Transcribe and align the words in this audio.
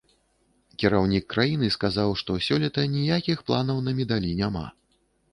Кіраўнік 0.83 1.25
краіны 1.33 1.67
сказаў, 1.75 2.13
што 2.21 2.37
сёлета 2.45 2.85
ніякіх 2.93 3.43
планаў 3.51 3.83
на 3.89 3.93
медалі 3.99 4.31
няма. 4.41 4.65